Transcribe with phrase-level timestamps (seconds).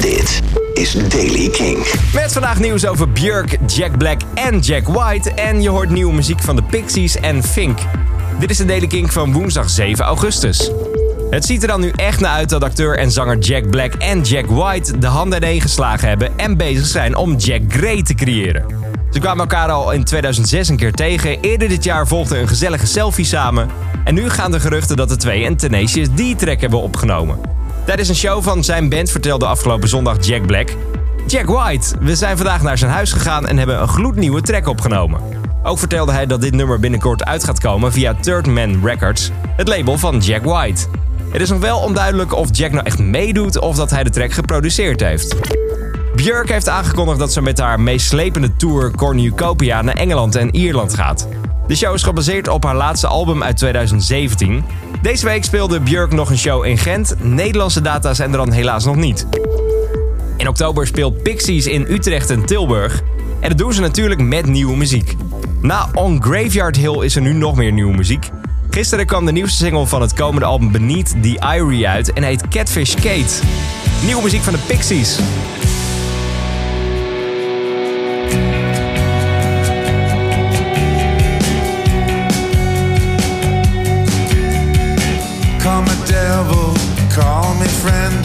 [0.00, 0.42] Dit
[0.74, 1.76] is Daily King.
[2.14, 5.32] Met vandaag nieuws over Björk, Jack Black en Jack White.
[5.32, 7.78] En je hoort nieuwe muziek van de Pixies en Fink.
[8.38, 10.70] Dit is de Daily King van woensdag 7 augustus.
[11.30, 14.20] Het ziet er dan nu echt naar uit dat acteur en zanger Jack Black en
[14.22, 18.64] Jack White de handen ineen geslagen hebben en bezig zijn om Jack Gray te creëren.
[19.10, 21.40] Ze kwamen elkaar al in 2006 een keer tegen.
[21.40, 23.68] Eerder dit jaar volgde een gezellige selfie samen.
[24.04, 27.57] En nu gaan de geruchten dat de twee een Tenacious D-track hebben opgenomen.
[27.88, 30.68] Tijdens een show van zijn band vertelde afgelopen zondag Jack Black...
[31.26, 35.20] Jack White, we zijn vandaag naar zijn huis gegaan en hebben een gloednieuwe track opgenomen.
[35.62, 39.68] Ook vertelde hij dat dit nummer binnenkort uit gaat komen via Third Man Records, het
[39.68, 40.86] label van Jack White.
[41.30, 44.32] Het is nog wel onduidelijk of Jack nou echt meedoet of dat hij de track
[44.32, 45.36] geproduceerd heeft.
[46.14, 51.28] Björk heeft aangekondigd dat ze met haar meeslepende tour Cornucopia naar Engeland en Ierland gaat.
[51.68, 54.64] De show is gebaseerd op haar laatste album uit 2017.
[55.02, 57.14] Deze week speelde Björk nog een show in Gent.
[57.22, 59.26] Nederlandse data zijn er dan helaas nog niet.
[60.36, 63.02] In oktober speelt Pixies in Utrecht en Tilburg.
[63.40, 65.16] En dat doen ze natuurlijk met nieuwe muziek.
[65.60, 68.30] Na On Graveyard Hill is er nu nog meer nieuwe muziek.
[68.70, 72.48] Gisteren kwam de nieuwste single van het komende album Beneath the Irie uit en heet
[72.48, 73.42] Catfish Kate.
[74.04, 75.18] Nieuwe muziek van de Pixies.
[86.28, 86.74] Devil,
[87.08, 88.16] call me friend,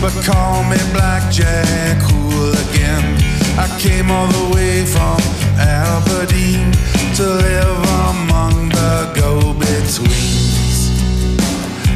[0.00, 3.04] but call me blackjack hooligan.
[3.64, 5.20] I came all the way from
[5.60, 6.72] Aberdeen
[7.18, 10.78] to live among the go-betweens.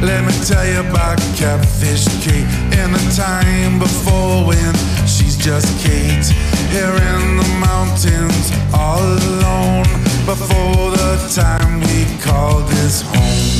[0.00, 2.48] Let me tell you about Catfish Kate
[2.80, 4.72] in the time before when
[5.04, 6.28] she's just Kate.
[6.72, 9.88] Here in the mountains, all alone,
[10.24, 13.59] before the time we call this home.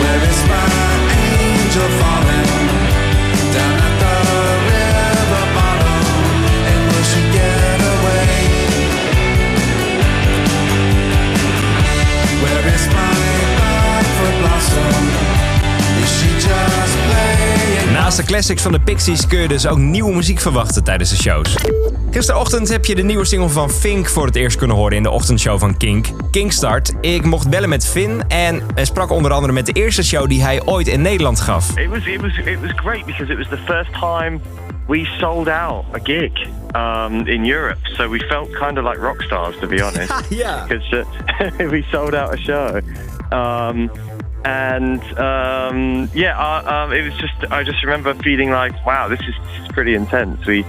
[0.00, 0.68] Where is my
[1.16, 2.37] angel falling?
[18.18, 21.16] Naast de classics van de Pixies kun je dus ook nieuwe muziek verwachten tijdens de
[21.16, 21.56] shows.
[22.10, 25.10] Gisterochtend heb je de nieuwe single van Fink voor het eerst kunnen horen in de
[25.10, 26.92] ochtendshow van Kink, Kinkstart.
[27.00, 30.42] Ik mocht bellen met Finn en hij sprak onder andere met de eerste show die
[30.42, 31.78] hij ooit in Nederland gaf.
[31.78, 34.40] It was it was it was great because it was the first time
[34.86, 36.32] we sold out a gig
[36.76, 37.78] um, in Europe.
[37.82, 40.12] So we felt kind of like rock stars, to be honest.
[40.28, 40.66] Yeah.
[40.66, 42.80] Because uh, we sold out a show.
[43.32, 43.90] Um,
[44.44, 49.20] and um, yeah, uh, um, it was just I just remember feeling like, wow, this
[49.20, 50.46] is, this is pretty intense.
[50.46, 50.64] We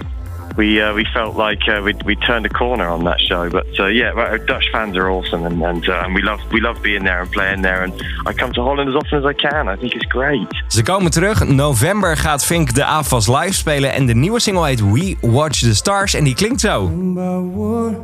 [0.57, 3.49] we uh, we felt like uh, we we turned a corner on that show.
[3.49, 6.81] But uh, yeah, Dutch fans are awesome, and and, uh, and we love we love
[6.81, 7.83] being there and playing there.
[7.83, 7.93] And
[8.25, 9.67] I come to Holland as often as I can.
[9.67, 10.63] I think it's great.
[10.67, 11.47] Ze komen terug.
[11.47, 15.75] November gaat Fink de AFAS live spelen en de nieuwe single heet We Watch the
[15.75, 16.81] Stars en die klinkt zo.
[16.81, 17.97] One by one,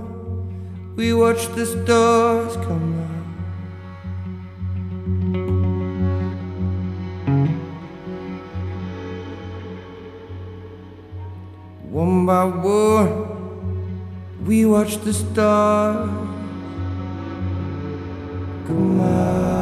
[0.96, 3.15] we watch the stars come
[12.26, 13.28] By one,
[14.48, 16.10] we watch the stars
[18.66, 19.55] come out.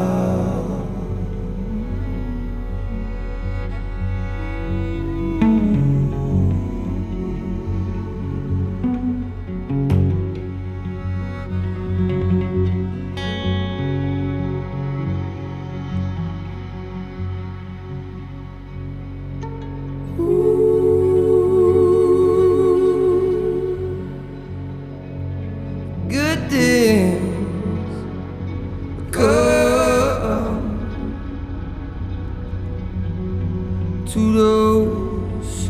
[34.06, 35.70] To those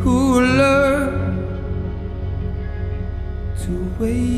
[0.00, 1.18] who learn
[3.62, 4.37] to wait.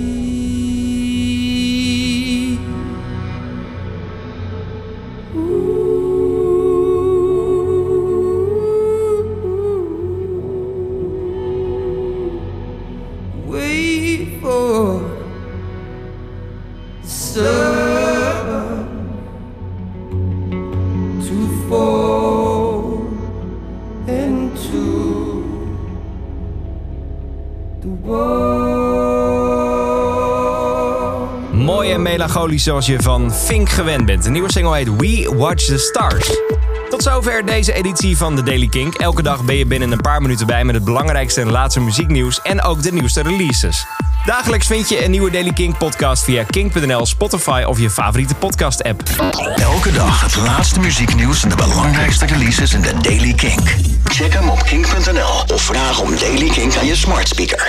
[31.90, 34.22] En melancholisch zoals je van Fink gewend bent.
[34.22, 36.30] De nieuwe single heet We Watch the Stars.
[36.90, 38.94] Tot zover deze editie van de Daily Kink.
[38.94, 42.42] Elke dag ben je binnen een paar minuten bij met het belangrijkste en laatste muzieknieuws
[42.42, 43.86] en ook de nieuwste releases.
[44.24, 48.82] Dagelijks vind je een nieuwe Daily Kink podcast via kink.nl, Spotify of je favoriete podcast
[48.82, 49.02] app.
[49.56, 53.76] Elke dag het laatste muzieknieuws en de belangrijkste releases in de Daily Kink.
[54.04, 57.68] Check hem op kink.nl of vraag om Daily Kink aan je smart speaker.